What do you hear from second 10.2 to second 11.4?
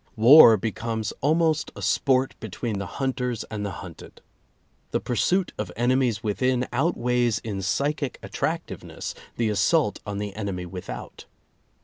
enemy without.